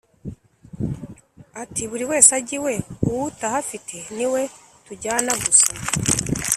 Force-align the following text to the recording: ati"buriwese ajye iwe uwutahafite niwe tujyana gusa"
ati"buriwese 1.61 2.31
ajye 2.39 2.55
iwe 2.59 2.73
uwutahafite 3.07 3.95
niwe 4.15 4.41
tujyana 4.85 5.33
gusa" 5.43 5.71